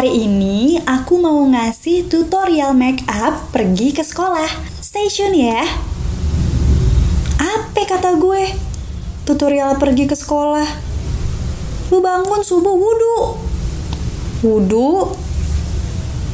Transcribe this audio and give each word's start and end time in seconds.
hari 0.00 0.24
ini 0.24 0.80
aku 0.88 1.20
mau 1.20 1.44
ngasih 1.44 2.08
tutorial 2.08 2.72
make 2.72 3.04
up 3.04 3.52
pergi 3.52 3.92
ke 3.92 4.00
sekolah. 4.00 4.48
Stay 4.80 5.12
tune 5.12 5.36
ya. 5.36 5.60
Apa 7.36 7.84
kata 7.84 8.16
gue? 8.16 8.48
Tutorial 9.28 9.76
pergi 9.76 10.08
ke 10.08 10.16
sekolah. 10.16 10.64
Lu 11.92 12.00
bangun 12.00 12.40
subuh 12.40 12.72
wudhu. 12.72 13.16
Wudhu. 14.40 15.12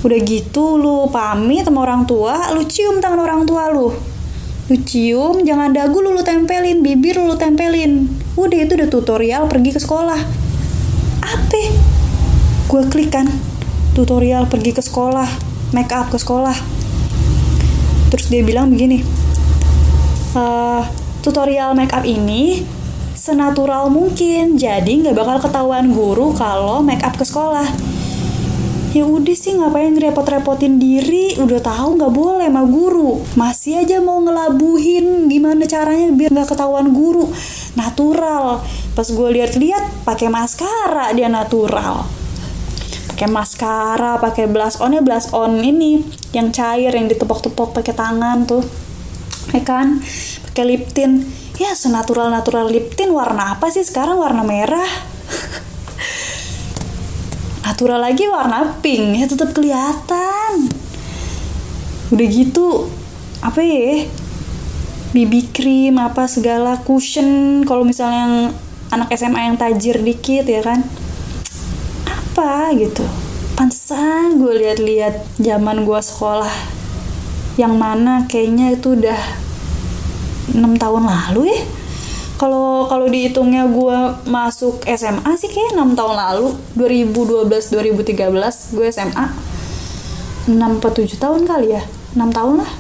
Udah 0.07 0.19
gitu 0.23 0.79
lu 0.79 1.11
pamit 1.11 1.67
sama 1.67 1.91
orang 1.91 2.07
tua, 2.07 2.55
lu 2.55 2.63
cium 2.71 3.03
tangan 3.03 3.19
orang 3.19 3.51
tua 3.51 3.67
lu. 3.75 3.91
Lu 4.71 4.77
cium, 4.87 5.43
jangan 5.43 5.75
dagu 5.75 5.99
lu, 6.07 6.15
lu 6.15 6.23
tempelin, 6.23 6.87
bibir 6.87 7.19
lu, 7.19 7.27
lu 7.27 7.35
tempelin. 7.35 8.07
Udah 8.39 8.63
itu 8.63 8.79
udah 8.79 8.87
tutorial 8.87 9.51
pergi 9.51 9.75
ke 9.75 9.83
sekolah. 9.83 10.23
Apa? 11.27 11.63
gue 12.67 12.83
klik 12.91 13.15
kan 13.15 13.31
tutorial 13.97 14.45
pergi 14.45 14.77
ke 14.77 14.85
sekolah 14.85 15.25
make 15.73 15.89
up 15.97 16.13
ke 16.13 16.21
sekolah. 16.21 16.53
Terus 18.13 18.29
dia 18.29 18.45
bilang 18.45 18.69
begini 18.69 19.01
uh, 20.37 20.85
tutorial 21.25 21.73
make 21.73 21.97
up 21.97 22.05
ini 22.05 22.61
senatural 23.17 23.89
mungkin 23.89 24.61
jadi 24.61 24.85
nggak 24.85 25.17
bakal 25.17 25.41
ketahuan 25.41 25.97
guru 25.97 26.37
kalau 26.37 26.85
make 26.85 27.01
up 27.01 27.17
ke 27.17 27.25
sekolah. 27.25 27.65
Ya 28.93 29.05
udah 29.05 29.37
sih 29.37 29.57
ngapain 29.57 29.93
repot-repotin 29.93 30.81
diri? 30.81 31.37
Udah 31.37 31.61
tahu 31.61 32.01
nggak 32.01 32.13
boleh 32.13 32.49
sama 32.49 32.65
guru. 32.65 33.21
Masih 33.37 33.85
aja 33.85 34.01
mau 34.01 34.21
ngelabuhin 34.25 35.29
gimana 35.29 35.69
caranya 35.69 36.13
biar 36.13 36.33
nggak 36.33 36.53
ketahuan 36.53 36.93
guru. 36.93 37.29
Natural. 37.77 38.61
Pas 38.97 39.09
gue 39.09 39.29
lihat-lihat 39.37 40.05
pakai 40.09 40.33
maskara 40.33 41.13
dia 41.13 41.29
natural 41.29 42.26
pakai 43.17 43.33
maskara 43.33 44.21
pakai 44.21 44.45
blush 44.45 44.77
onnya 44.77 45.01
blush 45.01 45.33
on 45.33 45.57
ini 45.65 46.05
yang 46.37 46.53
cair 46.53 46.93
yang 46.93 47.09
ditepok-tepok 47.09 47.73
pakai 47.73 47.97
tangan 47.97 48.45
tuh. 48.45 48.61
Ya 49.57 49.65
kan? 49.65 50.05
Pakai 50.45 50.69
lip 50.69 50.93
tint. 50.93 51.25
Ya 51.57 51.73
senatural 51.73 52.29
natural 52.29 52.69
lip 52.69 52.93
tint 52.93 53.09
warna 53.09 53.57
apa 53.57 53.73
sih 53.73 53.89
sekarang? 53.89 54.21
Warna 54.21 54.45
merah. 54.45 54.85
Natural 57.65 58.05
lagi 58.05 58.29
warna 58.29 58.77
pink. 58.85 59.17
Ya 59.17 59.25
tetap 59.25 59.57
kelihatan. 59.57 60.69
Udah 62.13 62.27
gitu 62.29 62.93
apa 63.41 63.65
ya? 63.65 64.05
BB 65.17 65.57
cream 65.57 65.97
apa 65.97 66.29
segala 66.29 66.85
cushion. 66.85 67.65
Kalau 67.65 67.81
misalnya 67.81 68.29
yang 68.29 68.37
anak 68.93 69.09
SMA 69.17 69.41
yang 69.41 69.57
tajir 69.57 70.05
dikit 70.05 70.45
ya 70.45 70.61
kan 70.61 70.85
gitu. 72.77 73.05
Pantesan 73.57 74.39
gue 74.39 74.53
lihat-lihat 74.53 75.41
zaman 75.41 75.83
gue 75.83 76.01
sekolah 76.01 76.53
yang 77.57 77.81
mana 77.81 78.29
kayaknya 78.29 78.77
itu 78.77 78.95
udah 78.95 79.21
enam 80.53 80.77
tahun 80.77 81.09
lalu 81.09 81.51
ya. 81.51 81.61
Kalau 82.37 82.85
kalau 82.85 83.09
dihitungnya 83.09 83.65
gue 83.65 83.99
masuk 84.29 84.85
SMA 84.85 85.33
sih 85.41 85.49
kayak 85.49 85.73
enam 85.73 85.97
tahun 85.97 86.21
lalu 86.21 86.53
2012 86.77 87.49
2013 87.49 88.77
gue 88.77 88.87
SMA 88.93 89.27
6 90.47 90.53
atau 90.53 90.91
7 90.93 91.17
tahun 91.17 91.41
kali 91.49 91.69
ya? 91.75 91.83
6 92.13 92.37
tahun 92.37 92.55
lah. 92.61 92.71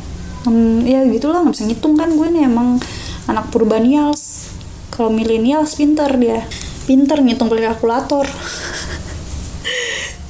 Hmm, 0.47 0.85
ya 0.85 1.03
gitulah 1.09 1.43
nggak 1.43 1.57
bisa 1.57 1.65
ngitung 1.67 1.97
kan 1.99 2.13
gue 2.15 2.29
nih 2.31 2.47
emang 2.47 2.79
anak 3.27 3.51
purbanials 3.51 4.53
kalau 4.93 5.09
milenials 5.09 5.75
pinter 5.75 6.13
dia. 6.21 6.45
Pinter 6.85 7.19
ngitung 7.25 7.49
pakai 7.51 7.73
kalkulator 7.75 8.29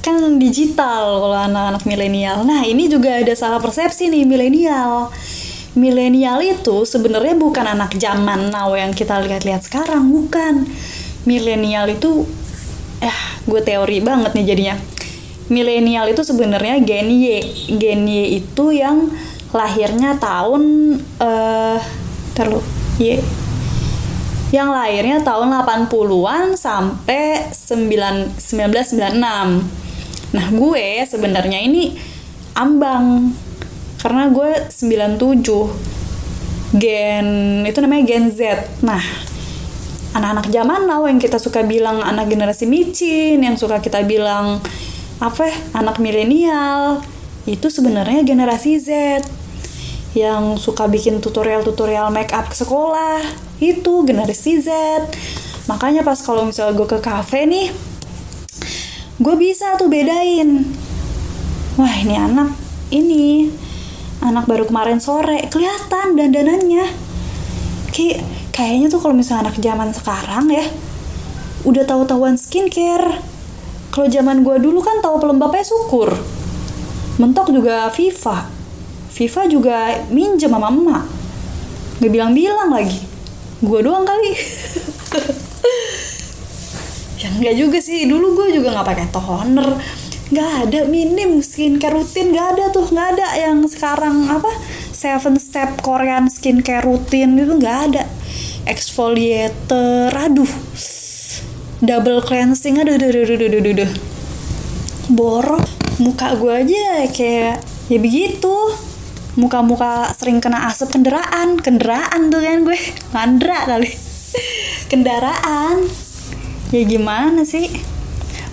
kan 0.07 0.39
digital 0.39 1.19
kalau 1.19 1.35
anak-anak 1.35 1.83
milenial. 1.83 2.47
Nah, 2.47 2.63
ini 2.63 2.87
juga 2.87 3.19
ada 3.19 3.35
salah 3.35 3.59
persepsi 3.59 4.07
nih 4.07 4.23
milenial. 4.23 5.11
Milenial 5.75 6.39
itu 6.39 6.87
sebenarnya 6.87 7.35
bukan 7.35 7.67
anak 7.67 7.99
zaman 7.99 8.47
now 8.47 8.71
yang 8.71 8.95
kita 8.95 9.19
lihat-lihat 9.19 9.67
sekarang, 9.67 10.07
bukan. 10.07 10.63
Milenial 11.27 11.91
itu 11.91 12.23
eh 13.03 13.19
gue 13.43 13.59
teori 13.59 13.99
banget 13.99 14.31
nih 14.31 14.45
jadinya. 14.47 14.75
Milenial 15.51 16.07
itu 16.07 16.23
sebenarnya 16.23 16.79
gen 16.79 17.11
Y. 17.11 17.43
Gen 17.75 18.07
Y 18.07 18.39
itu 18.39 18.71
yang 18.71 19.11
lahirnya 19.51 20.15
tahun 20.15 20.95
eh 21.19 21.79
terlalu 22.31 22.63
Y 23.03 23.19
yang 24.47 24.71
lahirnya 24.71 25.19
tahun 25.27 25.51
80-an 25.51 26.55
sampai 26.55 27.51
9, 27.51 28.39
1996 28.39 29.86
Nah 30.35 30.51
gue 30.51 31.07
sebenarnya 31.07 31.63
ini 31.63 31.95
ambang. 32.57 33.31
Karena 33.97 34.29
gue 34.29 34.69
97 34.69 36.75
gen 36.75 37.27
itu 37.63 37.79
namanya 37.79 38.03
gen 38.03 38.27
Z. 38.31 38.39
Nah 38.83 38.99
anak-anak 40.17 40.47
zaman 40.49 40.89
now 40.89 41.05
yang 41.05 41.21
kita 41.21 41.37
suka 41.37 41.61
bilang 41.63 42.01
anak 42.01 42.27
generasi 42.27 42.65
micin, 42.65 43.39
yang 43.39 43.55
suka 43.55 43.79
kita 43.79 44.03
bilang 44.03 44.59
apa 45.17 45.49
anak 45.73 45.97
milenial 45.97 47.01
itu 47.47 47.71
sebenarnya 47.71 48.27
generasi 48.27 48.81
Z. 48.81 48.89
Yang 50.17 50.65
suka 50.65 50.89
bikin 50.89 51.21
tutorial-tutorial 51.21 52.09
make 52.09 52.33
up 52.33 52.49
ke 52.49 52.57
sekolah 52.57 53.21
itu 53.61 54.03
generasi 54.03 54.61
Z. 54.61 54.69
Makanya 55.67 56.01
pas 56.01 56.17
kalau 56.21 56.47
misalnya 56.47 56.73
gue 56.73 56.87
ke 56.87 56.99
cafe 57.03 57.45
nih 57.45 57.69
gue 59.17 59.35
bisa 59.37 59.73
tuh 59.81 59.89
bedain. 59.89 60.65
Wah 61.77 61.93
ini 62.01 62.15
anak. 62.17 62.53
Ini 62.93 63.49
anak 64.21 64.45
baru 64.45 64.69
kemarin 64.69 65.01
sore. 65.01 65.49
Kelihatan 65.49 66.13
dandanannya. 66.13 66.85
Kayak 67.93 68.21
kayaknya 68.53 68.87
tuh 68.93 69.01
kalau 69.01 69.17
misalnya 69.17 69.49
anak 69.49 69.57
zaman 69.57 69.89
sekarang 69.93 70.45
ya 70.53 70.65
udah 71.65 71.83
tahu-tahuan 71.85 72.37
skincare. 72.37 73.21
Kalau 73.89 74.07
zaman 74.09 74.45
gue 74.45 74.61
dulu 74.61 74.85
kan 74.85 75.01
tahu 75.01 75.17
pelembabnya 75.17 75.65
syukur. 75.65 76.13
Mentok 77.17 77.49
juga 77.49 77.89
Viva. 77.89 78.45
Viva 79.09 79.41
juga 79.49 79.77
minjem 80.13 80.53
sama 80.53 80.69
emak. 80.69 81.05
Gak 81.97 82.11
bilang-bilang 82.13 82.69
lagi. 82.69 83.01
Gue 83.57 83.81
doang 83.81 84.05
kali 84.05 84.37
ya 87.17 87.27
enggak 87.33 87.55
juga 87.57 87.77
sih. 87.81 88.05
Dulu 88.05 88.37
gue 88.37 88.47
juga 88.61 88.77
nggak 88.77 88.87
pakai 88.87 89.07
toner. 89.09 89.69
Nggak 90.27 90.51
ada 90.67 90.79
minim 90.85 91.41
skincare 91.41 91.97
rutin. 91.97 92.31
Nggak 92.31 92.47
ada 92.57 92.63
tuh 92.69 92.85
nggak 92.87 93.07
ada 93.17 93.27
yang 93.41 93.65
sekarang 93.65 94.29
apa 94.29 94.51
seven 94.93 95.41
step 95.41 95.81
Korean 95.81 96.29
skincare 96.29 96.85
rutin 96.85 97.37
itu 97.37 97.53
nggak 97.57 97.77
ada. 97.91 98.03
Exfoliator 98.69 100.13
aduh. 100.13 100.51
Double 101.81 102.21
cleansing 102.25 102.81
aduh 102.81 102.97
aduh 102.97 103.09
aduh 103.13 103.37
aduh 103.37 103.49
aduh, 103.53 103.73
aduh. 103.73 103.91
borok 105.07 105.63
muka 106.03 106.35
gue 106.35 106.51
aja 106.51 107.07
kayak 107.09 107.61
ya 107.89 107.97
begitu. 107.97 108.55
Muka-muka 109.37 110.09
sering 110.17 110.41
kena 110.41 110.65
asap 110.65 110.97
kendaraan 110.97 111.61
kendaraan 111.61 112.33
tuh 112.33 112.41
kan 112.41 112.65
gue. 112.65 112.79
Mandra 113.13 113.69
kali. 113.69 113.89
Kendaraan 114.91 116.06
ya 116.71 116.83
gimana 116.83 117.47
sih? 117.47 117.71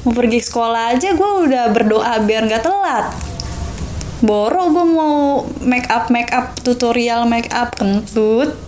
Mau 0.07 0.13
pergi 0.15 0.39
sekolah 0.39 0.95
aja 0.95 1.17
gue 1.17 1.31
udah 1.49 1.73
berdoa 1.75 2.21
biar 2.23 2.47
nggak 2.47 2.63
telat. 2.63 3.11
Boro 4.23 4.71
gue 4.71 4.87
mau 4.87 5.45
make 5.65 5.89
up 5.91 6.13
make 6.13 6.31
up 6.31 6.55
tutorial 6.63 7.27
make 7.27 7.51
up 7.51 7.75
kentut. 7.75 8.55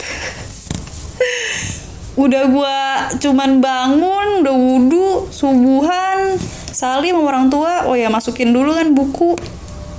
Udah 2.16 2.48
gue 2.48 2.78
cuman 3.20 3.60
bangun 3.60 4.40
udah 4.40 4.56
wudhu 4.56 5.28
subuhan 5.28 6.40
salim 6.72 7.20
sama 7.20 7.28
orang 7.28 7.52
tua. 7.52 7.84
Oh 7.84 7.92
ya 7.92 8.08
masukin 8.08 8.56
dulu 8.56 8.72
kan 8.72 8.96
buku. 8.96 9.36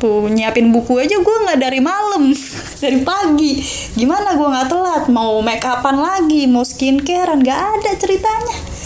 Tuh 0.01 0.25
nyiapin 0.25 0.73
buku 0.73 0.97
aja 0.97 1.13
gue 1.13 1.35
nggak 1.45 1.61
dari 1.61 1.77
malam 1.77 2.33
dari 2.81 3.05
pagi. 3.05 3.61
Gimana 3.93 4.33
gue 4.33 4.49
nggak 4.49 4.65
telat? 4.65 5.03
Mau 5.13 5.45
make 5.45 5.61
upan 5.61 6.01
lagi 6.01 6.49
mau 6.49 6.65
skincarean 6.65 7.45
nggak 7.45 7.61
ada 7.77 7.91
ceritanya 8.01 8.76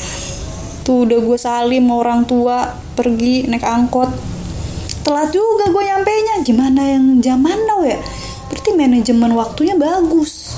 tuh 0.81 1.05
udah 1.05 1.19
gue 1.21 1.37
salim 1.37 1.85
sama 1.85 1.95
orang 2.01 2.21
tua 2.25 2.73
pergi 2.97 3.47
naik 3.47 3.65
angkot. 3.65 4.09
Telat 5.01 5.33
juga 5.33 5.69
gue 5.73 5.83
nyampe 5.85 6.11
nya 6.11 6.35
gimana 6.45 6.81
yang 6.85 7.17
zaman 7.21 7.57
now 7.65 7.81
ya? 7.81 7.97
Berarti 8.49 8.69
manajemen 8.77 9.33
waktunya 9.33 9.73
bagus. 9.77 10.57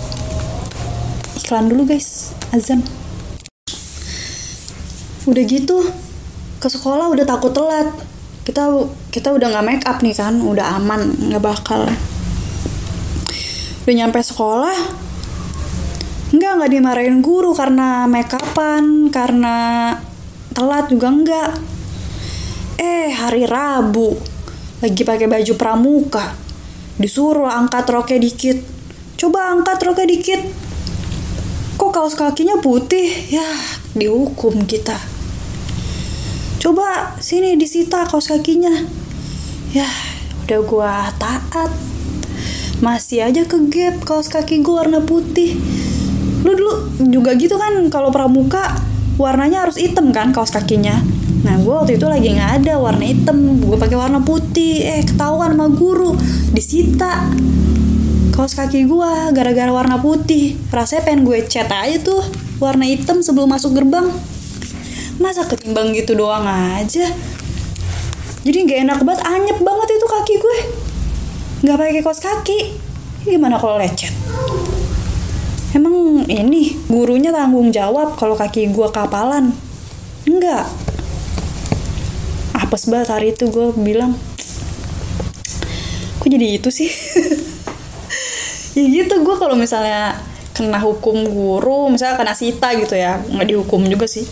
Iklan 1.40 1.72
dulu 1.72 1.88
guys. 1.88 2.36
Azan. 2.52 2.84
Udah 5.24 5.44
gitu 5.48 5.88
ke 6.60 6.68
sekolah 6.68 7.08
udah 7.12 7.24
takut 7.24 7.56
telat. 7.56 7.88
Kita 8.44 8.68
kita 9.12 9.31
udah 9.31 9.48
nggak 9.48 9.66
make 9.68 9.86
up 9.88 10.04
nih 10.04 10.12
kan 10.12 10.36
udah 10.44 10.75
aman 10.80 11.16
nggak 11.31 11.44
bakal. 11.44 11.88
Udah 13.84 13.94
nyampe 13.96 14.20
sekolah 14.20 15.04
nggak 16.34 16.52
nggak 16.58 16.72
dimarahin 16.74 17.22
guru 17.22 17.54
karena 17.54 18.10
make 18.10 18.34
upan 18.34 19.14
karena 19.14 19.56
telat 20.53 20.85
juga 20.88 21.09
enggak. 21.09 21.51
Eh 22.77 23.09
hari 23.09 23.50
Rabu. 23.50 24.13
Lagi 24.79 25.01
pakai 25.01 25.25
baju 25.25 25.53
pramuka. 25.57 26.38
Disuruh 27.01 27.50
angkat 27.50 27.89
roknya 27.89 28.21
dikit. 28.21 28.61
Coba 29.17 29.50
angkat 29.50 29.81
roknya 29.81 30.07
dikit. 30.13 30.41
Kok 31.73 31.89
kaos 31.89 32.13
kakinya 32.13 32.61
putih? 32.61 33.09
Ya 33.33 33.45
dihukum 33.97 34.63
kita. 34.69 34.95
Coba 36.61 37.17
sini 37.17 37.57
disita 37.57 38.05
kaos 38.05 38.29
kakinya. 38.29 38.71
Ya 39.73 39.89
udah 40.45 40.61
gua 40.63 40.94
taat. 41.17 41.73
Masih 42.83 43.25
aja 43.25 43.47
ke 43.47 43.57
gap 43.73 44.05
kaos 44.05 44.29
kaki 44.29 44.61
gua 44.61 44.85
warna 44.85 45.01
putih. 45.01 45.57
Lu 46.45 46.51
dulu 46.53 46.73
juga 47.09 47.33
gitu 47.39 47.55
kan 47.57 47.73
kalau 47.89 48.11
pramuka 48.11 48.93
warnanya 49.19 49.68
harus 49.68 49.77
hitam 49.77 50.10
kan 50.10 50.33
kaos 50.33 50.50
kakinya. 50.50 50.98
Nah 51.44 51.60
gua 51.60 51.83
waktu 51.83 52.00
itu 52.00 52.07
lagi 52.07 52.33
nggak 52.33 52.51
ada 52.63 52.80
warna 52.80 53.04
hitam. 53.04 53.60
Gua 53.62 53.77
pakai 53.77 53.98
warna 54.00 54.19
putih. 54.24 54.81
Eh 54.81 55.04
ketahuan 55.04 55.54
sama 55.54 55.68
guru. 55.69 56.15
Disita 56.56 57.30
kaos 58.33 58.57
kaki 58.57 58.89
gua 58.89 59.30
gara-gara 59.36 59.69
warna 59.69 60.01
putih. 60.01 60.57
Rasanya 60.74 61.06
pengen 61.06 61.21
gue 61.27 61.45
cat 61.45 61.69
aja 61.69 62.01
tuh 62.01 62.24
warna 62.57 62.88
hitam 62.88 63.21
sebelum 63.21 63.51
masuk 63.51 63.77
gerbang. 63.77 64.10
Masa 65.21 65.45
ketimbang 65.45 65.94
gitu 65.94 66.18
doang 66.18 66.48
aja. 66.48 67.06
Jadi 68.44 68.57
nggak 68.65 68.80
enak 68.89 69.00
banget 69.06 69.21
anyep 69.30 69.57
banget 69.62 69.88
itu 69.94 70.07
kaki 70.10 70.36
gue. 70.42 70.57
Nggak 71.63 71.75
pakai 71.77 72.01
kaos 72.01 72.19
kaki. 72.24 72.60
Gimana 73.24 73.56
kalau 73.56 73.80
lecet 73.80 74.23
emang 75.74 76.25
ini 76.30 76.78
gurunya 76.86 77.34
tanggung 77.34 77.74
jawab 77.74 78.14
kalau 78.16 78.38
kaki 78.38 78.70
gue 78.70 78.88
kapalan? 78.94 79.50
Enggak. 80.30 80.70
Apes 82.54 82.88
banget 82.88 83.10
hari 83.10 83.28
itu 83.34 83.50
gue 83.50 83.74
bilang. 83.81 84.14
Kok 86.22 86.30
jadi 86.30 86.48
itu 86.62 86.70
sih? 86.70 86.90
Ya 88.74 88.90
gitu 88.90 89.22
gue 89.22 89.36
kalau 89.38 89.54
misalnya 89.54 90.18
kena 90.50 90.81
hukum 90.81 91.30
guru 91.30 91.94
misalnya 91.94 92.18
kena 92.18 92.34
sita 92.34 92.74
gitu 92.74 92.98
ya 92.98 93.22
nggak 93.22 93.46
dihukum 93.54 93.86
juga 93.86 94.10
sih. 94.10 94.25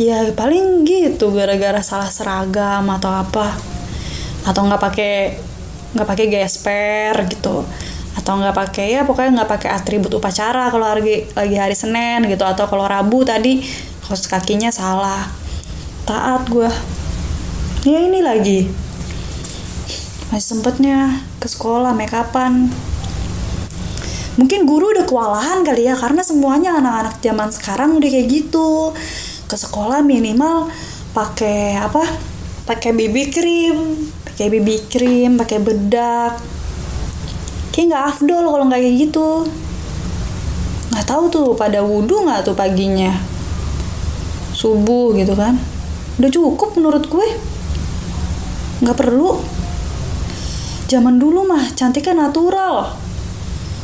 Ya 0.00 0.32
paling 0.32 0.88
gitu 0.88 1.28
gara-gara 1.36 1.84
salah 1.84 2.08
seragam 2.08 2.88
atau 2.88 3.12
apa. 3.12 3.52
Atau 4.48 4.64
nggak 4.64 4.80
pakai 4.80 5.14
nggak 5.92 6.08
pakai 6.08 6.26
gesper 6.32 7.20
gitu 7.28 7.68
atau 8.26 8.42
nggak 8.42 8.58
pakai 8.58 8.98
ya 8.98 9.06
pokoknya 9.06 9.38
nggak 9.38 9.50
pakai 9.54 9.70
atribut 9.70 10.10
upacara 10.10 10.66
kalau 10.74 10.82
lagi 10.82 11.30
lagi 11.38 11.54
hari 11.62 11.78
Senin 11.78 12.26
gitu. 12.26 12.42
Atau 12.42 12.66
kalau 12.66 12.82
Rabu 12.90 13.22
tadi 13.22 13.62
kaos 14.02 14.26
kakinya 14.26 14.74
salah. 14.74 15.30
Taat 16.02 16.50
gue 16.50 16.66
ya 17.86 18.02
ini 18.02 18.26
lagi. 18.26 18.66
Masih 20.34 20.58
sempetnya 20.58 21.22
ke 21.38 21.46
sekolah 21.46 21.94
make 21.94 22.10
upan. 22.10 22.66
Mungkin 24.42 24.66
guru 24.66 24.90
udah 24.90 25.06
kewalahan 25.06 25.62
kali 25.62 25.86
ya 25.86 25.94
karena 25.94 26.26
semuanya 26.26 26.82
anak-anak 26.82 27.22
zaman 27.22 27.54
sekarang 27.54 27.94
udah 27.94 28.10
kayak 28.10 28.26
gitu. 28.26 28.90
Ke 29.46 29.54
sekolah 29.54 30.02
minimal 30.02 30.66
pakai 31.14 31.78
apa? 31.78 32.02
Pakai 32.66 32.90
BB 32.90 33.30
krim 33.30 33.78
pakai 34.26 34.52
BB 34.52 34.68
krim 34.92 35.30
pakai 35.38 35.62
bedak 35.62 36.42
kayak 37.76 37.92
nggak 37.92 38.06
afdol 38.08 38.44
kalau 38.48 38.64
nggak 38.72 38.80
kayak 38.80 38.96
gitu. 39.04 39.28
Nggak 40.96 41.04
tahu 41.04 41.24
tuh 41.28 41.48
pada 41.60 41.84
wudhu 41.84 42.24
nggak 42.24 42.48
tuh 42.48 42.56
paginya? 42.56 43.12
Subuh 44.56 45.12
gitu 45.12 45.36
kan. 45.36 45.60
Udah 46.16 46.30
cukup 46.32 46.72
menurut 46.80 47.04
gue. 47.04 47.28
Nggak 48.80 48.96
perlu. 48.96 49.44
Zaman 50.88 51.20
dulu 51.20 51.44
mah 51.44 51.68
cantiknya 51.76 52.16
natural. 52.16 52.96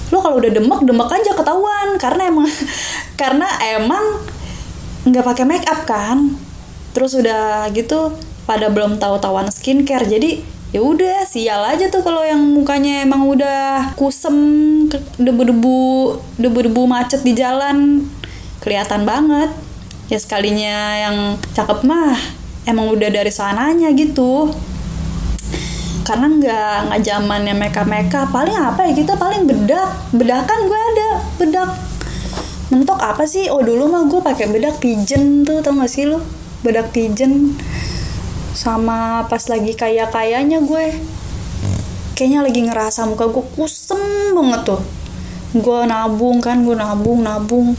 Lo 0.08 0.18
kalau 0.24 0.40
udah 0.40 0.48
demek 0.48 0.88
demek 0.88 1.12
aja 1.12 1.36
ketahuan. 1.36 2.00
Karena 2.00 2.32
emang 2.32 2.48
karena 3.20 3.48
emang 3.76 4.24
nggak 5.04 5.20
pakai 5.20 5.44
make 5.44 5.68
up 5.68 5.84
kan. 5.84 6.32
Terus 6.96 7.12
udah 7.12 7.68
gitu 7.76 8.16
pada 8.48 8.72
belum 8.72 8.96
tahu 8.96 9.20
tahuan 9.20 9.52
skincare. 9.52 10.08
Jadi 10.08 10.40
ya 10.72 10.80
udah 10.80 11.28
sial 11.28 11.60
aja 11.68 11.92
tuh 11.92 12.00
kalau 12.00 12.24
yang 12.24 12.40
mukanya 12.40 13.04
emang 13.04 13.28
udah 13.28 13.92
kusem 13.92 14.34
debu-debu 15.20 16.16
debu-debu 16.40 16.88
macet 16.88 17.20
di 17.20 17.36
jalan 17.36 18.08
kelihatan 18.64 19.04
banget. 19.04 19.52
Ya 20.08 20.16
sekalinya 20.20 20.76
yang 20.96 21.16
cakep 21.52 21.84
mah 21.84 22.16
emang 22.64 22.88
udah 22.88 23.08
dari 23.12 23.28
sananya 23.28 23.92
gitu. 23.92 24.48
Karena 26.02 26.26
nggak 26.26 26.76
nggak 26.88 27.00
zamannya 27.04 27.54
makeup 27.54 27.86
makeup 27.86 28.28
paling 28.32 28.56
apa 28.56 28.88
ya 28.88 28.92
kita 28.96 29.14
paling 29.20 29.44
bedak. 29.44 29.92
Bedakan 30.16 30.58
gue 30.66 30.80
ada 30.96 31.08
bedak. 31.36 31.70
Mentok 32.72 32.96
apa 32.96 33.28
sih? 33.28 33.52
Oh 33.52 33.60
dulu 33.60 33.92
mah 33.92 34.08
gue 34.08 34.24
pakai 34.24 34.48
bedak 34.48 34.80
pigeon 34.80 35.44
tuh 35.44 35.60
tau 35.60 35.76
gak 35.76 35.92
sih 35.92 36.08
lu? 36.08 36.16
Bedak 36.64 36.96
pigeon 36.96 37.52
sama 38.52 39.24
pas 39.28 39.42
lagi 39.48 39.72
kaya 39.72 40.08
kayanya 40.08 40.60
gue. 40.60 40.96
Kayaknya 42.12 42.40
lagi 42.44 42.60
ngerasa 42.68 43.08
muka 43.08 43.28
gue 43.32 43.44
kusem 43.56 44.36
banget 44.36 44.76
tuh. 44.76 44.80
Gue 45.56 45.84
nabung 45.88 46.40
kan 46.40 46.60
gue 46.64 46.76
nabung 46.76 47.24
nabung. 47.24 47.74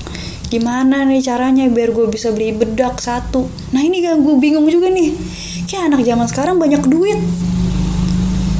Gimana 0.50 1.06
nih 1.06 1.22
caranya 1.26 1.66
biar 1.70 1.94
gue 1.94 2.06
bisa 2.10 2.30
beli 2.34 2.54
bedak 2.54 3.02
satu? 3.02 3.50
Nah 3.74 3.82
ini 3.82 4.02
kan 4.02 4.22
gue 4.22 4.36
bingung 4.38 4.66
juga 4.70 4.90
nih. 4.90 5.14
Kayak 5.70 5.94
anak 5.94 6.02
zaman 6.06 6.28
sekarang 6.30 6.56
banyak 6.58 6.84
duit. 6.86 7.18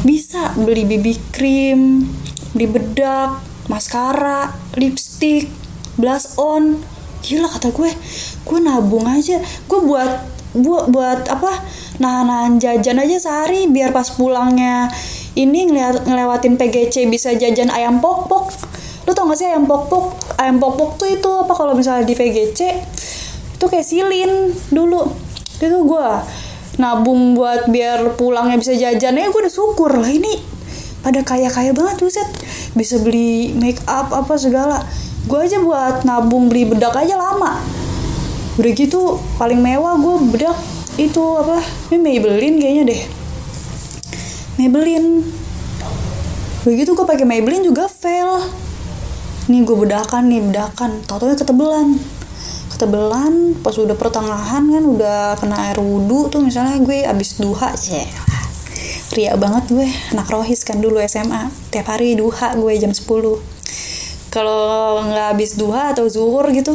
Bisa 0.06 0.54
beli 0.58 0.86
BB 0.86 1.34
cream 1.34 2.10
beli 2.54 2.70
bedak 2.70 3.42
maskara 3.66 4.54
lipstick 4.78 5.50
blush 5.98 6.38
on. 6.38 6.78
Gila 7.26 7.50
kata 7.50 7.74
gue 7.74 7.90
gue 8.46 8.60
nabung 8.62 9.10
aja. 9.10 9.42
Gue 9.66 9.80
buat 9.82 10.34
buat 10.54 10.86
buat 10.94 11.26
apa 11.34 11.66
nahan 12.04 12.60
jajan 12.60 13.00
aja 13.00 13.18
sehari 13.18 13.72
biar 13.72 13.96
pas 13.96 14.12
pulangnya 14.12 14.92
ini 15.40 15.72
ngeliat, 15.72 16.04
ngelewatin 16.04 16.60
PGC 16.60 17.08
bisa 17.08 17.32
jajan 17.34 17.72
ayam 17.72 18.04
pok 18.04 18.28
pok 18.28 18.52
lu 19.08 19.16
tau 19.16 19.28
gak 19.32 19.40
sih 19.40 19.48
ayam 19.48 19.64
pok 19.64 19.88
pok 19.88 20.06
ayam 20.36 20.60
pok 20.60 20.76
pok 20.76 20.92
tuh 21.00 21.08
itu 21.08 21.32
apa 21.32 21.56
kalau 21.56 21.72
misalnya 21.72 22.04
di 22.04 22.16
PGC 22.16 22.60
itu 23.64 23.72
kayak 23.72 23.88
silin 23.88 24.52
dulu. 24.76 25.08
Itu 25.56 25.88
gue 25.88 26.08
nabung 26.84 27.32
buat 27.32 27.72
biar 27.72 28.20
pulangnya 28.20 28.60
bisa 28.60 28.76
jajan. 28.76 29.16
Ya 29.16 29.32
gue 29.32 29.40
udah 29.40 29.54
syukur 29.56 29.96
lah 29.96 30.12
ini. 30.12 30.44
Pada 31.00 31.24
kaya 31.24 31.48
kaya 31.48 31.72
banget 31.72 32.04
buset. 32.04 32.28
Bisa 32.76 33.00
beli 33.00 33.56
make 33.56 33.80
up 33.88 34.12
apa 34.12 34.36
segala. 34.36 34.84
Gue 35.32 35.48
aja 35.48 35.64
buat 35.64 36.04
nabung 36.04 36.52
beli 36.52 36.68
bedak 36.68 36.92
aja 36.92 37.16
lama. 37.16 37.64
Udah 38.60 38.72
gitu 38.76 39.16
paling 39.40 39.64
mewah 39.64 39.96
gue 39.96 40.16
bedak 40.36 40.60
itu 40.98 41.24
apa? 41.40 41.58
Ini 41.90 41.98
Maybelline 41.98 42.58
kayaknya 42.62 42.84
deh. 42.94 43.02
Maybelline. 44.62 45.10
Begitu 46.64 46.94
gue 46.94 47.06
pakai 47.06 47.26
Maybelline 47.26 47.66
juga 47.66 47.90
fail. 47.90 48.40
Nih 49.50 49.66
gue 49.66 49.78
bedakan 49.78 50.30
nih 50.30 50.42
bedakan. 50.44 51.02
Tau 51.04 51.18
ketebelan. 51.18 51.98
Ketebelan 52.74 53.60
pas 53.62 53.76
udah 53.78 53.96
pertengahan 53.98 54.64
kan 54.66 54.84
udah 54.84 55.38
kena 55.38 55.70
air 55.70 55.78
wudhu 55.78 56.30
tuh 56.30 56.42
misalnya 56.42 56.82
gue 56.82 57.06
abis 57.06 57.38
duha 57.38 57.72
sih 57.78 58.02
ria 59.14 59.38
banget 59.38 59.70
gue 59.70 59.88
anak 60.10 60.26
rohis 60.26 60.66
kan 60.66 60.82
dulu 60.82 60.98
SMA 61.06 61.54
tiap 61.70 61.86
hari 61.94 62.18
duha 62.18 62.58
gue 62.58 62.74
jam 62.82 62.90
10 62.90 63.06
kalau 64.34 65.06
nggak 65.06 65.38
habis 65.38 65.54
duha 65.54 65.94
atau 65.94 66.10
zuhur 66.10 66.50
gitu 66.50 66.74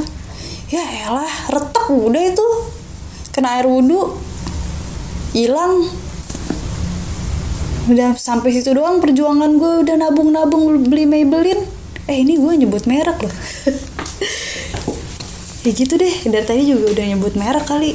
ya 0.70 1.10
elah 1.10 1.50
retak 1.50 1.90
udah 1.90 2.22
itu 2.22 2.46
kena 3.38 3.62
air 3.62 3.70
wudhu 3.70 4.18
hilang. 5.30 5.86
Udah 7.86 8.18
sampai 8.18 8.50
situ 8.50 8.74
doang 8.74 8.98
perjuangan 8.98 9.54
gue 9.54 9.86
udah 9.86 9.94
nabung-nabung 9.94 10.82
beli 10.82 11.06
Maybelline. 11.06 11.62
Eh 12.10 12.26
ini 12.26 12.34
gue 12.34 12.52
nyebut 12.66 12.82
merek 12.90 13.22
loh. 13.22 13.34
Ya 15.66 15.74
gitu 15.74 16.00
deh 16.00 16.14
dari 16.30 16.46
tadi 16.48 16.64
juga 16.64 16.96
udah 16.96 17.04
nyebut 17.12 17.34
merek 17.38 17.66
kali. 17.68 17.92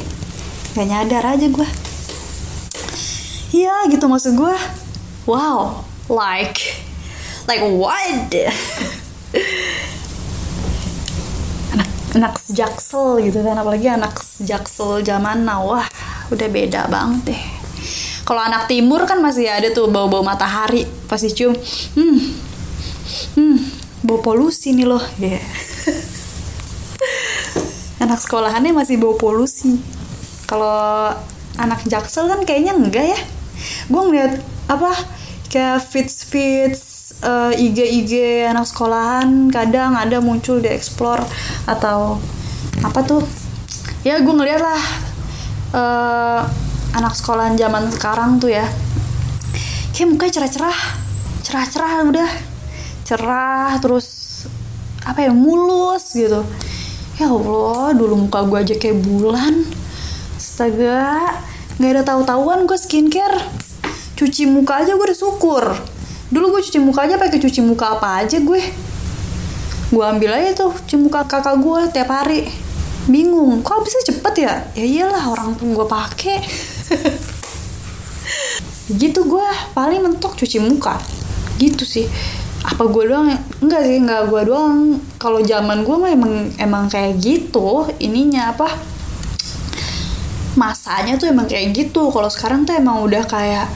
Gak 0.78 0.88
nyadar 0.88 1.26
aja 1.36 1.48
gue. 1.48 1.68
Iya 3.52 3.92
gitu 3.92 4.06
maksud 4.08 4.38
gue. 4.40 4.56
Wow 5.28 5.84
like 6.10 6.84
like 7.48 7.64
what 7.64 8.36
anak 12.14 12.34
anak 12.34 12.36
jaksel 12.50 13.22
gitu 13.26 13.42
kan 13.42 13.58
apalagi 13.58 13.90
anak 13.90 14.14
jaksel 14.42 15.02
zaman 15.02 15.46
now. 15.46 15.66
Wah 15.66 15.88
udah 16.30 16.48
beda 16.50 16.90
banget 16.90 17.34
deh. 17.34 17.42
Kalau 18.24 18.40
anak 18.40 18.72
timur 18.72 19.04
kan 19.04 19.20
masih 19.20 19.52
ada 19.52 19.68
tuh 19.74 19.92
bau-bau 19.92 20.24
matahari 20.24 20.88
pasti 21.10 21.34
cium. 21.34 21.54
Hmm. 21.98 22.20
Hmm 23.36 23.84
bau 24.04 24.20
polusi 24.20 24.76
nih 24.76 24.86
loh. 24.86 25.02
Ya 25.18 25.40
yeah. 25.40 25.44
anak 28.04 28.20
sekolahannya 28.20 28.76
masih 28.76 29.00
bau 29.00 29.16
polusi. 29.16 29.80
Kalau 30.46 31.16
anak 31.56 31.88
jaksel 31.88 32.28
kan 32.28 32.44
kayaknya 32.44 32.76
enggak 32.76 33.16
ya. 33.16 33.20
Gue 33.88 34.02
ngeliat 34.04 34.44
apa 34.68 34.92
kayak 35.48 35.80
fits 35.88 36.28
fits 36.28 36.93
uh, 37.24 37.52
IG 37.56 37.80
IG 38.04 38.14
anak 38.46 38.68
sekolahan 38.68 39.48
kadang 39.50 39.96
ada 39.96 40.20
muncul 40.20 40.60
di 40.60 40.70
explore 40.70 41.24
atau 41.66 42.20
apa 42.84 43.00
tuh? 43.02 43.24
Ya 44.04 44.20
gue 44.20 44.36
ngeliat 44.36 44.60
lah 44.60 44.82
uh, 45.72 46.42
anak 46.94 47.16
sekolahan 47.16 47.56
zaman 47.56 47.88
sekarang 47.96 48.38
tuh 48.38 48.52
ya. 48.52 48.68
Kayak 49.96 50.08
mukanya 50.14 50.32
cerah-cerah 50.40 50.80
cerah-cerah 51.48 51.92
udah. 52.12 52.32
Cerah 53.04 53.80
terus 53.80 54.08
apa 55.04 55.24
ya 55.24 55.32
mulus 55.32 56.16
gitu. 56.16 56.44
Ya 57.16 57.32
Allah 57.32 57.96
dulu 57.96 58.28
muka 58.28 58.44
gue 58.44 58.60
aja 58.60 58.76
kayak 58.76 59.00
bulan. 59.00 59.64
Astaga 60.36 61.40
nggak 61.80 61.90
ada 61.90 62.04
tahu-tahuan 62.04 62.68
gue 62.68 62.78
skincare. 62.78 63.40
Cuci 64.14 64.46
muka 64.46 64.84
aja 64.84 64.94
gue 64.94 65.06
udah 65.08 65.18
syukur 65.18 65.93
dulu 66.34 66.58
gue 66.58 66.62
cuci 66.66 66.82
muka 66.82 67.06
aja 67.06 67.22
pakai 67.22 67.38
cuci 67.38 67.62
muka 67.62 67.94
apa 67.94 68.26
aja 68.26 68.42
gue. 68.42 68.62
Gue 69.94 70.02
ambil 70.02 70.34
aja 70.34 70.58
tuh 70.58 70.74
cuci 70.74 70.98
muka 70.98 71.30
kakak 71.30 71.62
gue 71.62 71.80
tiap 71.94 72.10
hari. 72.10 72.50
Bingung 73.06 73.62
kok 73.62 73.86
bisa 73.86 74.02
cepet 74.02 74.34
ya? 74.42 74.54
Ya 74.74 74.86
iyalah 74.90 75.30
orang 75.30 75.54
pun 75.54 75.78
gue 75.78 75.86
pake 75.86 76.42
gitu 79.02 79.24
gue 79.30 79.48
paling 79.78 80.02
mentok 80.02 80.34
cuci 80.34 80.58
muka. 80.58 80.98
Gitu 81.62 81.86
sih. 81.86 82.10
Apa 82.66 82.90
gue 82.90 83.14
doang 83.14 83.30
enggak 83.62 83.86
sih 83.86 84.02
enggak 84.02 84.26
gue 84.26 84.42
doang. 84.50 84.98
Kalau 85.22 85.38
zaman 85.46 85.86
gue 85.86 85.96
mah 86.02 86.10
emang 86.10 86.50
emang 86.58 86.90
kayak 86.90 87.22
gitu. 87.22 87.86
Ininya 88.02 88.58
apa? 88.58 88.74
Masanya 90.58 91.14
tuh 91.22 91.30
emang 91.30 91.46
kayak 91.46 91.78
gitu. 91.78 92.10
Kalau 92.10 92.30
sekarang 92.34 92.66
tuh 92.66 92.74
emang 92.74 93.06
udah 93.06 93.22
kayak 93.30 93.70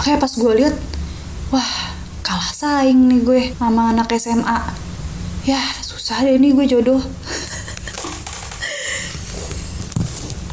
makanya 0.00 0.18
pas 0.20 0.32
gue 0.32 0.52
lihat 0.60 0.76
wah 1.54 1.94
kalah 2.26 2.50
saing 2.50 3.06
nih 3.06 3.20
gue 3.22 3.42
sama 3.54 3.94
anak 3.94 4.10
SMA 4.18 4.58
ya 5.46 5.62
susah 5.78 6.26
deh 6.26 6.38
nih 6.42 6.52
gue 6.54 6.66
jodoh. 6.66 7.02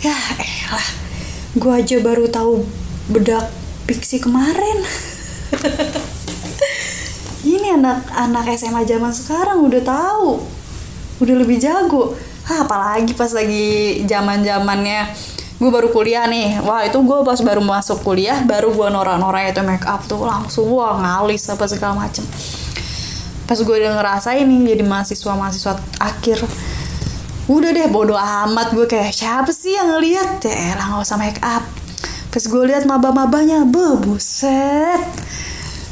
Ya 0.03 0.11
elah. 0.35 0.87
Gue 1.55 1.71
aja 1.79 1.95
baru 2.03 2.27
tahu 2.27 2.67
bedak 3.07 3.47
pixie 3.87 4.19
kemarin. 4.19 4.83
Ini 7.47 7.79
anak-anak 7.79 8.51
SMA 8.59 8.83
zaman 8.83 9.15
sekarang 9.15 9.63
udah 9.63 9.79
tahu. 9.79 10.43
Udah 11.23 11.35
lebih 11.39 11.55
jago. 11.55 12.19
Ah, 12.51 12.67
apalagi 12.67 13.15
pas 13.15 13.31
lagi 13.31 14.03
zaman 14.03 14.43
zamannya 14.43 15.07
gue 15.63 15.71
baru 15.71 15.87
kuliah 15.95 16.27
nih. 16.27 16.59
Wah 16.59 16.83
itu 16.83 16.99
gue 16.99 17.19
pas 17.23 17.39
baru 17.39 17.63
masuk 17.63 18.03
kuliah 18.03 18.43
baru 18.43 18.75
gue 18.75 18.87
norak-norak 18.91 19.55
itu 19.55 19.63
make 19.63 19.87
up 19.87 20.03
tuh 20.03 20.19
langsung. 20.27 20.67
Wah 20.67 20.99
ngalis 20.99 21.47
apa 21.47 21.63
segala 21.71 22.03
macem. 22.03 22.27
Pas 23.47 23.55
gue 23.55 23.71
udah 23.71 23.95
ngerasain 23.95 24.43
nih 24.43 24.75
jadi 24.75 24.83
mahasiswa 24.83 25.31
mahasiswa 25.31 25.79
akhir. 26.03 26.43
Udah 27.47 27.71
deh 27.71 27.87
bodoh 27.87 28.19
amat 28.19 28.75
gue 28.75 28.83
kayak 28.83 29.15
siapa 29.15 29.55
sih 29.55 29.71
yang 29.71 29.95
ngeliat? 29.95 30.43
Ya 30.43 30.75
elah 30.75 30.85
nggak 30.91 31.07
usah 31.07 31.15
make 31.15 31.39
up. 31.39 31.63
Pas 32.27 32.43
gue 32.43 32.63
lihat 32.67 32.83
maba-mabanya 32.83 33.63
be 33.63 34.03
buset. 34.03 35.07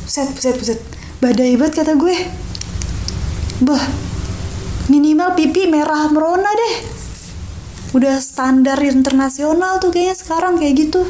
Buset 0.03 0.27
buset 0.35 0.55
buset. 0.59 0.79
Badai 1.23 1.55
banget 1.55 1.87
kata 1.87 1.95
gue. 1.95 2.15
Bah 3.63 3.83
minimal 4.91 5.31
pipi 5.39 5.71
merah 5.71 6.11
merona 6.11 6.51
deh 6.51 7.00
udah 7.91 8.23
standar 8.23 8.79
internasional 8.79 9.83
tuh 9.83 9.91
kayaknya 9.91 10.15
sekarang 10.15 10.55
kayak 10.55 10.75
gitu. 10.87 11.01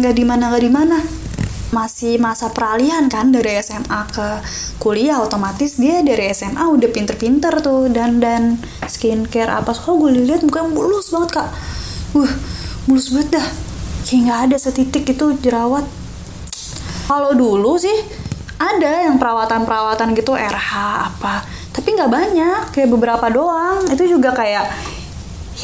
Nggak 0.00 0.14
di 0.16 0.24
mana 0.24 0.42
nggak 0.50 0.64
di 0.64 0.72
mana 0.72 0.98
masih 1.74 2.22
masa 2.22 2.54
peralihan 2.54 3.10
kan 3.10 3.34
dari 3.34 3.58
SMA 3.58 4.00
ke 4.14 4.28
kuliah 4.78 5.18
otomatis 5.18 5.74
dia 5.74 6.06
dari 6.06 6.30
SMA 6.30 6.64
udah 6.64 6.88
pinter-pinter 6.88 7.60
tuh. 7.60 7.92
Dan 7.92 8.24
dan 8.24 8.56
skincare 8.88 9.52
apa 9.52 9.76
so 9.76 10.00
gue 10.00 10.16
lihat 10.16 10.42
mukanya 10.46 10.72
mulus 10.72 11.12
banget 11.12 11.44
kak. 11.44 11.48
Uh 12.16 12.32
mulus 12.88 13.12
banget 13.12 13.40
dah. 13.40 13.48
Kayak 14.08 14.20
nggak 14.24 14.40
ada 14.48 14.56
setitik 14.56 15.04
itu 15.04 15.26
jerawat. 15.44 15.84
Kalau 17.04 17.36
dulu 17.36 17.76
sih 17.76 18.24
ada 18.56 19.04
yang 19.04 19.20
perawatan-perawatan 19.20 20.16
gitu 20.16 20.32
RH 20.32 20.72
apa. 21.12 21.44
Tapi 21.74 21.88
nggak 22.00 22.08
banyak 22.12 22.60
kayak 22.72 22.88
beberapa 22.88 23.28
doang. 23.28 23.84
Itu 23.92 24.08
juga 24.08 24.32
kayak 24.32 24.94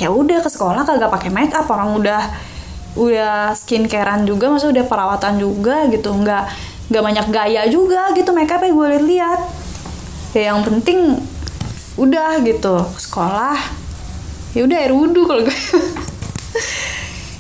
ya 0.01 0.09
udah 0.09 0.41
ke 0.41 0.49
sekolah 0.49 0.89
kagak 0.89 1.13
pakai 1.13 1.29
make 1.29 1.53
up 1.53 1.69
orang 1.69 1.93
udah 2.01 2.33
udah 2.97 3.53
skincarean 3.55 4.25
juga 4.25 4.49
maksudnya 4.49 4.81
udah 4.81 4.87
perawatan 4.89 5.35
juga 5.37 5.87
gitu. 5.93 6.11
Nggak 6.11 6.45
nggak 6.91 7.03
banyak 7.05 7.27
gaya 7.31 7.63
juga 7.71 8.11
gitu 8.17 8.35
make 8.35 8.51
upnya 8.51 8.73
gue 8.75 8.89
lihat 9.07 9.41
ya 10.35 10.51
yang 10.51 10.65
penting 10.65 11.21
udah 12.01 12.41
gitu 12.43 12.81
sekolah. 12.97 13.61
Ya 14.57 14.67
udah 14.67 14.77
air 14.81 14.95
wudhu 14.97 15.29
kalau 15.29 15.45
gue. 15.45 15.59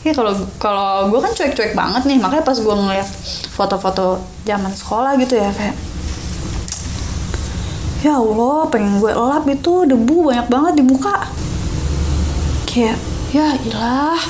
Ya 0.00 0.16
kalau 0.16 0.32
kalau 0.56 1.12
gue 1.12 1.20
kan 1.20 1.28
cuek-cuek 1.36 1.76
banget 1.76 2.08
nih. 2.08 2.16
Makanya 2.16 2.40
pas 2.40 2.56
gue 2.56 2.72
ngeliat 2.72 3.04
foto-foto 3.52 4.16
zaman 4.48 4.72
sekolah 4.72 5.12
gitu 5.20 5.36
ya 5.36 5.52
kayak 5.52 5.76
ya 8.00 8.16
Allah 8.16 8.64
pengen 8.72 8.96
gue 8.96 9.12
lap 9.12 9.44
itu 9.44 9.84
debu 9.84 10.32
banyak 10.32 10.48
banget 10.48 10.72
di 10.80 10.84
muka 10.88 11.28
kayak 12.70 12.94
ya 13.34 13.58
ilah 13.66 14.22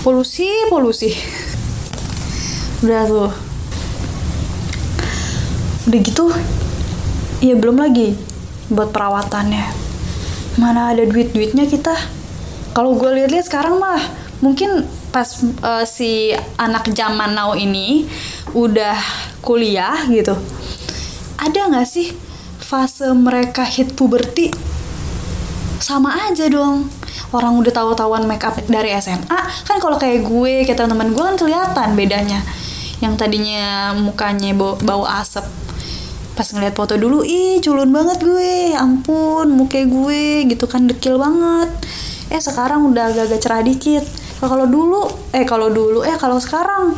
polusi 0.00 0.48
polusi. 0.72 1.12
Udah 2.80 3.02
tuh. 3.04 3.32
Udah 5.86 6.00
gitu 6.00 6.26
ya 7.44 7.54
belum 7.54 7.84
lagi 7.84 8.16
buat 8.72 8.90
perawatannya. 8.96 9.64
Mana 10.56 10.96
ada 10.96 11.04
duit 11.04 11.36
duitnya 11.36 11.68
kita? 11.68 11.92
Kalau 12.72 12.96
gue 12.96 13.12
lihat-lihat 13.12 13.44
sekarang 13.44 13.76
mah 13.76 14.00
mungkin 14.40 14.84
pas 15.12 15.28
uh, 15.64 15.84
si 15.88 16.36
anak 16.60 16.92
zaman 16.92 17.32
now 17.32 17.56
ini 17.56 18.04
udah 18.52 18.96
kuliah 19.40 19.96
gitu 20.12 20.36
ada 21.40 21.72
nggak 21.72 21.88
sih 21.88 22.12
fase 22.60 23.08
mereka 23.16 23.64
hit 23.64 23.96
puberti 23.96 24.52
sama 25.80 26.12
aja 26.28 26.48
dong. 26.48 26.88
Orang 27.34 27.58
udah 27.60 27.72
tahu-tahuan 27.72 28.24
make 28.24 28.44
up 28.46 28.56
dari 28.70 28.94
SMA 28.96 29.40
kan 29.66 29.76
kalau 29.82 29.98
kayak 29.98 30.24
gue 30.24 30.64
kayak 30.64 30.78
teman-teman 30.78 31.12
gue 31.12 31.24
kan 31.24 31.36
kelihatan 31.36 31.88
bedanya. 31.98 32.40
Yang 33.02 33.14
tadinya 33.20 33.92
mukanya 33.92 34.56
bau, 34.56 34.78
bau 34.80 35.04
asap. 35.04 35.44
Pas 36.36 36.48
ngeliat 36.52 36.76
foto 36.76 36.96
dulu 36.96 37.24
ih 37.24 37.60
culun 37.60 37.90
banget 37.92 38.22
gue. 38.24 38.76
Ampun 38.76 39.52
muka 39.52 39.82
gue 39.84 40.48
gitu 40.48 40.64
kan 40.68 40.88
dekil 40.88 41.20
banget. 41.20 41.68
Eh 42.32 42.40
sekarang 42.40 42.86
udah 42.92 43.12
agak-agak 43.12 43.40
cerah 43.42 43.62
dikit. 43.64 44.04
Kalau 44.40 44.68
dulu 44.68 45.08
eh 45.32 45.44
kalau 45.48 45.68
dulu 45.72 46.04
eh 46.04 46.16
kalau 46.16 46.40
sekarang. 46.40 46.96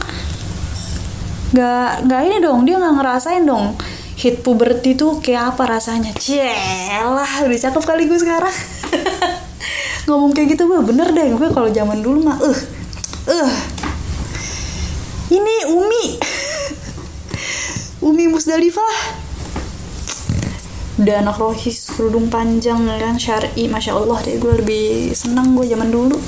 Nggak 1.48 2.04
nggak 2.04 2.20
ini 2.28 2.36
dong 2.44 2.68
dia 2.68 2.76
nggak 2.76 2.94
ngerasain 3.00 3.48
dong 3.48 3.72
hit 4.18 4.42
puberty 4.42 4.98
tuh 4.98 5.22
kayak 5.22 5.54
apa 5.54 5.78
rasanya? 5.78 6.10
Cielah 6.18 7.46
udah 7.46 7.58
cakep 7.62 7.82
kali 7.86 8.10
gue 8.10 8.18
sekarang. 8.18 8.50
Ngomong 10.10 10.34
kayak 10.34 10.58
gitu 10.58 10.66
gue 10.66 10.80
bener 10.82 11.14
deh 11.14 11.38
gue 11.38 11.48
kalau 11.54 11.70
zaman 11.70 12.02
dulu 12.02 12.26
mah 12.26 12.38
eh 12.42 12.58
uh. 13.30 13.52
ini 15.30 15.54
Umi. 15.70 16.06
Umi 18.08 18.24
Musdalifah 18.26 19.22
udah 20.98 21.22
rohis 21.38 21.94
kerudung 21.94 22.26
panjang 22.26 22.90
kan? 22.90 23.14
Syari 23.14 23.70
masya 23.70 23.94
Allah 23.94 24.18
deh 24.26 24.34
gue 24.42 24.52
lebih 24.58 25.14
senang 25.14 25.54
gue 25.54 25.62
zaman 25.62 25.94
dulu. 25.94 26.18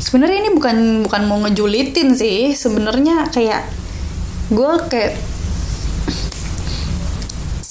Sebenarnya 0.00 0.48
ini 0.48 0.50
bukan 0.56 1.04
bukan 1.04 1.22
mau 1.28 1.36
ngejulitin 1.44 2.16
sih. 2.16 2.56
Sebenarnya 2.56 3.28
kayak 3.28 3.68
gue 4.48 4.72
kayak 4.88 5.31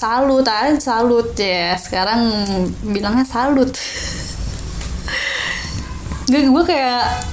salut 0.01 0.41
aja 0.49 0.73
salut. 0.81 1.37
Ya 1.37 1.77
sekarang 1.77 2.33
bilangnya 2.81 3.21
salut. 3.21 3.69
Gue 6.25 6.41
gue 6.41 6.63
kayak 6.65 7.29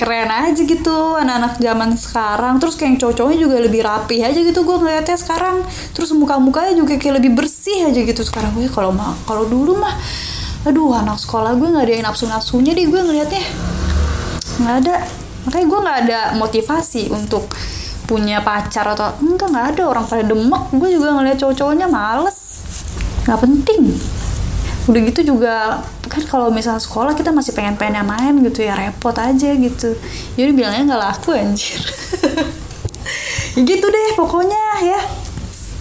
keren 0.00 0.32
aja 0.32 0.56
gitu 0.56 0.96
anak-anak 1.20 1.60
zaman 1.60 1.92
sekarang. 2.00 2.56
Terus 2.56 2.80
kayak 2.80 2.96
cowok-cowoknya 3.04 3.38
juga 3.44 3.56
lebih 3.60 3.84
rapi 3.84 4.24
aja 4.24 4.40
gitu 4.40 4.64
gue 4.64 4.76
ngeliatnya 4.80 5.20
sekarang. 5.20 5.60
Terus 5.92 6.16
muka-mukanya 6.16 6.72
juga 6.72 6.96
kayak 6.96 7.20
lebih 7.20 7.36
bersih 7.36 7.92
aja 7.92 8.00
gitu 8.00 8.24
sekarang. 8.24 8.56
Gue 8.56 8.72
kalau 8.72 8.96
mah 8.96 9.12
kalau 9.28 9.44
dulu 9.44 9.76
mah 9.76 10.00
aduh 10.64 10.96
anak 10.96 11.20
sekolah 11.20 11.56
gue 11.56 11.68
nggak 11.68 11.84
ada 11.84 11.92
yang 11.92 12.04
nafsu 12.08 12.24
nafsunya 12.24 12.72
deh 12.72 12.88
gue 12.88 13.00
ngeliatnya. 13.04 13.44
Nggak 14.56 14.76
ada. 14.88 14.96
Makanya 15.44 15.66
gue 15.68 15.78
nggak 15.84 15.98
ada 16.08 16.20
motivasi 16.40 17.12
untuk 17.12 17.44
punya 18.10 18.42
pacar 18.42 18.82
atau 18.90 19.14
enggak 19.22 19.54
nggak 19.54 19.66
ada. 19.78 19.82
Orang 19.86 20.02
pada 20.10 20.26
demek. 20.26 20.62
Gue 20.74 20.90
juga 20.90 21.14
ngeliat 21.14 21.38
cowok-cowoknya 21.38 21.86
males. 21.86 22.66
Nggak 23.30 23.40
penting. 23.46 23.82
Udah 24.90 25.00
gitu 25.06 25.20
juga 25.22 25.78
kan 26.10 26.26
kalau 26.26 26.50
misalnya 26.50 26.82
sekolah 26.82 27.14
kita 27.14 27.30
masih 27.30 27.54
pengen 27.54 27.78
pengen 27.78 28.02
main 28.02 28.34
gitu 28.42 28.66
ya 28.66 28.74
repot 28.74 29.14
aja 29.14 29.54
gitu. 29.54 29.94
Jadi 30.34 30.50
bilangnya 30.50 30.82
nggak 30.90 31.02
laku 31.06 31.38
anjir. 31.38 31.78
Ya 33.54 33.62
gitu 33.70 33.86
deh 33.86 34.18
pokoknya 34.18 34.64
ya. 34.82 35.00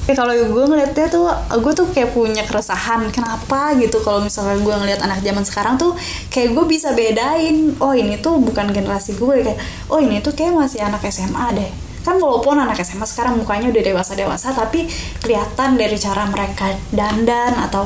Ya 0.05 0.13
kalau 0.17 0.33
gue 0.33 0.65
ngeliatnya 0.69 1.05
tuh 1.09 1.25
gue 1.33 1.73
tuh 1.73 1.89
kayak 1.89 2.13
punya 2.13 2.45
keresahan. 2.45 3.09
Kenapa 3.09 3.73
gitu 3.81 3.97
kalau 4.05 4.21
misalnya 4.21 4.61
gue 4.61 4.75
ngeliat 4.85 5.01
anak 5.01 5.25
zaman 5.25 5.41
sekarang 5.41 5.81
tuh 5.81 5.97
kayak 6.29 6.53
gue 6.53 6.65
bisa 6.69 6.93
bedain 6.93 7.73
oh 7.81 7.97
ini 7.97 8.21
tuh 8.21 8.37
bukan 8.37 8.69
generasi 8.69 9.17
gue 9.17 9.41
kayak 9.41 9.57
oh 9.89 9.97
ini 9.97 10.21
tuh 10.21 10.37
kayak 10.37 10.53
masih 10.53 10.85
anak 10.85 11.01
SMA 11.09 11.57
deh 11.57 11.88
kan 12.09 12.17
walaupun 12.17 12.57
anak 12.57 12.81
SMA 12.81 13.05
sekarang 13.05 13.37
mukanya 13.37 13.69
udah 13.69 13.83
dewasa 13.85 14.17
dewasa 14.17 14.49
tapi 14.49 14.89
kelihatan 15.21 15.77
dari 15.77 15.93
cara 16.01 16.25
mereka 16.25 16.73
dandan 16.89 17.53
atau 17.69 17.85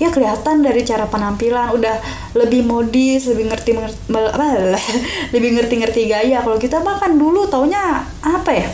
ya 0.00 0.08
kelihatan 0.08 0.64
dari 0.64 0.82
cara 0.82 1.06
penampilan. 1.06 1.76
Udah 1.76 2.00
lebih 2.34 2.64
modis 2.64 3.28
lebih 3.28 3.52
ngerti 3.52 3.76
ngerti 3.76 4.00
lebih 5.36 5.50
ngerti 5.60 5.74
ngerti 5.84 6.02
gaya. 6.08 6.40
Kalau 6.40 6.56
kita 6.56 6.80
mah 6.80 6.96
kan 6.98 7.14
dulu 7.14 7.46
taunya 7.46 8.02
apa 8.24 8.50
ya? 8.50 8.68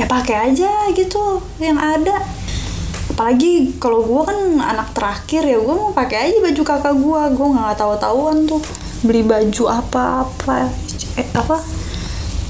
Ya 0.00 0.06
pakai 0.08 0.54
aja 0.54 0.88
gitu 0.94 1.42
yang 1.58 1.76
ada. 1.76 2.22
Apalagi 3.12 3.76
kalau 3.76 4.00
gue 4.08 4.22
kan 4.24 4.38
anak 4.56 4.96
terakhir 4.96 5.44
ya 5.44 5.60
gue 5.60 5.74
mau 5.76 5.92
pakai 5.92 6.32
aja 6.32 6.38
baju 6.40 6.62
kakak 6.64 6.94
gue 6.96 7.22
gue 7.36 7.48
nggak 7.52 7.76
tahu 7.76 7.92
tahuan 8.00 8.48
tuh 8.48 8.62
beli 9.04 9.20
baju 9.20 9.68
apa 9.68 10.24
apa 10.24 10.70
eh, 11.20 11.28
apa 11.36 11.81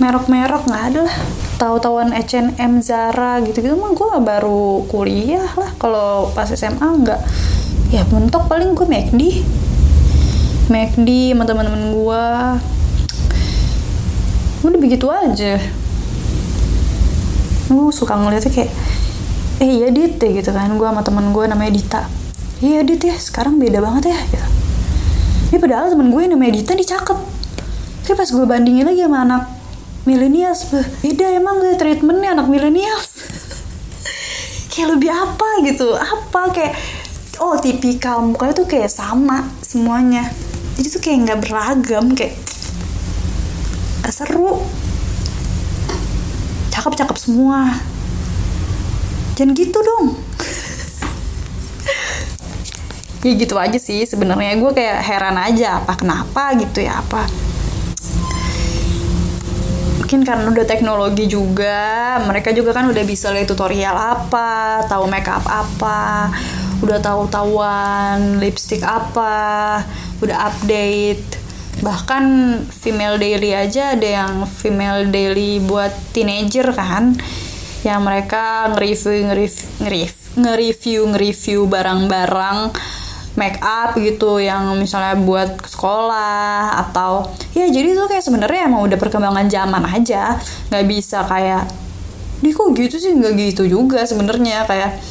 merek-merek 0.02 0.66
nggak 0.66 0.84
ada 0.90 1.00
lah. 1.06 1.16
Tahu-tahuan 1.62 2.10
H&M 2.10 2.82
Zara 2.82 3.38
gitu-gitu 3.46 3.78
mah 3.78 3.94
gue 3.94 4.08
baru 4.18 4.82
kuliah 4.90 5.46
lah. 5.54 5.70
Kalau 5.78 6.34
pas 6.34 6.50
SMA 6.50 6.82
nggak. 6.82 7.20
Ya 7.94 8.02
mentok 8.10 8.50
paling 8.50 8.74
gue 8.74 8.88
McD 8.88 9.44
McD 10.72 11.36
sama 11.36 11.44
teman-teman 11.44 11.94
gue 11.94 12.24
udah 14.66 14.80
begitu 14.82 15.06
aja. 15.06 15.62
Lu 17.70 17.94
suka 17.94 18.18
ngeliatnya 18.18 18.50
kayak 18.50 18.72
eh 19.62 19.70
iya 19.70 19.88
dit 19.94 20.18
deh 20.18 20.42
gitu 20.42 20.50
kan. 20.50 20.74
Gue 20.74 20.90
sama 20.90 21.06
temen 21.06 21.30
gue 21.30 21.44
namanya 21.46 21.70
Dita. 21.70 22.02
Iya 22.58 22.82
dit 22.82 22.98
ya 22.98 23.14
sekarang 23.14 23.62
beda 23.62 23.78
banget 23.78 24.10
ya 24.10 24.18
gitu. 24.34 24.46
Ini 25.54 25.62
padahal 25.62 25.94
temen 25.94 26.10
gue 26.10 26.26
namanya 26.26 26.58
Dita 26.58 26.74
dia 26.74 26.98
cakep 26.98 27.32
tapi 28.02 28.18
pas 28.18 28.26
gue 28.26 28.46
bandingin 28.50 28.82
lagi 28.82 29.06
sama 29.06 29.22
anak 29.22 29.61
milenials 30.02 30.66
beda 31.02 31.26
emang 31.38 31.62
gue 31.62 31.78
treatmentnya 31.78 32.34
anak 32.34 32.50
milenials 32.50 33.12
kayak 34.72 34.88
lebih 34.96 35.12
apa 35.12 35.48
gitu? 35.68 35.92
Apa? 35.92 36.48
Kayak 36.48 36.74
oh 37.44 37.60
tipikal 37.60 38.24
mukanya 38.24 38.56
tuh 38.56 38.64
kayak 38.64 38.88
sama 38.88 39.44
semuanya. 39.60 40.32
Jadi 40.80 40.88
tuh 40.88 41.00
kayak 41.04 41.18
nggak 41.28 41.40
beragam 41.44 42.16
kayak 42.16 42.40
gak 44.00 44.14
seru. 44.16 44.64
Cakep-cakep 46.72 47.16
semua. 47.20 47.76
Jangan 49.36 49.52
gitu 49.52 49.78
dong. 49.78 50.06
Ya 53.22 53.38
gitu 53.38 53.54
aja 53.54 53.78
sih 53.78 54.02
sebenarnya. 54.02 54.58
Gue 54.58 54.74
kayak 54.74 54.98
heran 55.06 55.38
aja 55.38 55.78
apa 55.78 55.94
kenapa 55.94 56.58
gitu 56.58 56.82
ya 56.82 56.98
apa 56.98 57.51
mungkin 60.12 60.28
karena 60.28 60.52
udah 60.52 60.68
teknologi 60.68 61.24
juga 61.24 62.20
mereka 62.28 62.52
juga 62.52 62.76
kan 62.76 62.84
udah 62.84 63.00
bisa 63.00 63.32
lihat 63.32 63.48
tutorial 63.48 63.96
apa 63.96 64.84
tahu 64.84 65.08
makeup 65.08 65.40
apa 65.48 66.28
udah 66.84 67.00
tahu 67.00 67.32
tahuan 67.32 68.36
lipstick 68.36 68.84
apa 68.84 69.80
udah 70.20 70.52
update. 70.52 71.40
Bahkan 71.80 72.24
female 72.68 73.16
daily 73.16 73.56
aja 73.56 73.96
ada 73.96 74.04
yang 74.04 74.44
female 74.44 75.08
daily 75.08 75.64
buat 75.64 75.96
teenager 76.12 76.76
kan 76.76 77.16
yang 77.80 78.04
mereka 78.04 78.68
nge-review 78.76 79.32
nge-review 79.32 80.12
nge-review 80.44 81.00
nge-review 81.08 81.60
barang-barang 81.72 82.58
make 83.42 83.58
up 83.58 83.98
gitu 83.98 84.38
yang 84.38 84.78
misalnya 84.78 85.18
buat 85.18 85.58
sekolah 85.66 86.78
atau 86.86 87.26
ya 87.58 87.66
jadi 87.66 87.98
tuh 87.98 88.06
kayak 88.06 88.22
sebenarnya 88.22 88.70
emang 88.70 88.86
udah 88.86 88.94
perkembangan 88.94 89.50
zaman 89.50 89.82
aja. 89.82 90.38
Nggak 90.70 90.84
bisa 90.86 91.26
kayak 91.26 91.66
di 92.38 92.54
kok 92.54 92.70
gitu 92.78 93.02
sih? 93.02 93.18
Nggak 93.18 93.32
gitu 93.50 93.62
juga 93.66 94.06
sebenarnya 94.06 94.62
kayak 94.70 95.02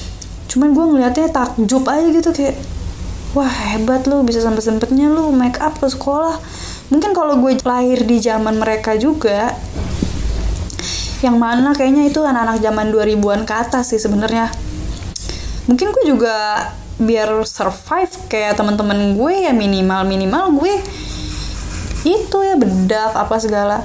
cuman 0.47 0.71
gue 0.71 0.85
ngeliatnya 0.95 1.27
takjub 1.31 1.83
aja 1.87 2.07
gitu 2.07 2.31
kayak 2.31 2.55
wah 3.35 3.47
hebat 3.47 4.03
lu 4.07 4.23
bisa 4.27 4.43
sampai 4.43 4.63
sempetnya 4.63 5.11
lu 5.11 5.35
make 5.35 5.59
up 5.59 5.75
ke 5.75 5.91
sekolah. 5.91 6.39
Mungkin 6.91 7.11
kalau 7.11 7.39
gue 7.43 7.59
lahir 7.67 8.03
di 8.07 8.23
zaman 8.23 8.59
mereka 8.59 8.95
juga 8.95 9.55
yang 11.21 11.37
mana 11.37 11.71
kayaknya 11.77 12.09
itu 12.09 12.19
anak-anak 12.23 12.57
zaman 12.59 12.89
2000-an 12.89 13.41
ke 13.45 13.53
atas 13.53 13.93
sih 13.93 14.01
sebenarnya. 14.01 14.49
Mungkin 15.69 15.93
gue 15.93 16.03
juga 16.09 16.67
biar 17.01 17.41
survive 17.49 18.13
kayak 18.29 18.53
teman-teman 18.53 19.17
gue 19.17 19.49
ya 19.49 19.53
minimal 19.57 20.05
minimal 20.05 20.61
gue 20.61 20.77
itu 22.05 22.37
ya 22.41 22.55
bedak 22.57 23.13
apa 23.13 23.35
segala. 23.37 23.81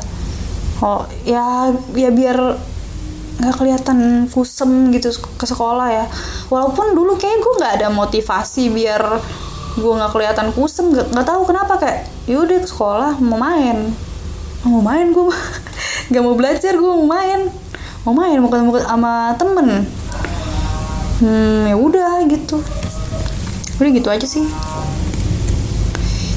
Oh 0.84 1.04
ya 1.24 1.72
ya 1.96 2.12
biar 2.12 2.36
nggak 3.36 3.56
kelihatan 3.60 4.28
kusem 4.32 4.92
gitu 4.92 5.12
ke 5.36 5.44
sekolah 5.44 5.88
ya. 5.92 6.04
Walaupun 6.48 6.96
dulu 6.96 7.16
kayak 7.16 7.40
gue 7.40 7.52
nggak 7.60 7.72
ada 7.80 7.88
motivasi 7.92 8.72
biar 8.72 9.02
gue 9.76 9.92
nggak 9.92 10.12
kelihatan 10.12 10.56
kusem 10.56 10.92
nggak 10.92 11.12
nggak 11.12 11.26
tahu 11.28 11.42
kenapa 11.44 11.76
kayak 11.76 12.08
yaudah 12.24 12.60
ke 12.60 12.68
sekolah 12.68 13.20
mau 13.20 13.36
main. 13.36 13.92
Mau 14.64 14.80
main 14.80 15.12
gue 15.12 15.28
nggak 16.12 16.22
mau 16.24 16.36
belajar 16.36 16.72
gue 16.72 16.92
mau 17.04 17.08
main. 17.08 17.48
Mau 18.08 18.14
main 18.16 18.36
mau 18.40 18.48
ketemu 18.48 18.80
sama 18.80 19.36
temen. 19.36 19.84
Hmm 21.16 21.64
ya 21.68 21.76
udah 21.76 22.24
gitu 22.28 22.60
udah 23.76 23.92
gitu 23.92 24.08
aja 24.08 24.24
sih. 24.24 24.44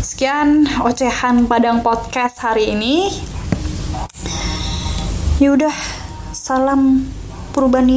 Sekian 0.04 0.67
ocehan 0.84 1.47
padang 1.47 1.80
podcast 1.80 2.36
hari 2.43 2.75
ini. 2.75 3.08
Yaudah 5.39 5.71
salam 6.36 7.08
perubahan 7.56 7.88